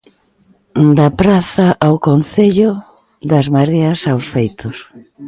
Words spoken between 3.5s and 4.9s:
mareas aos feitos".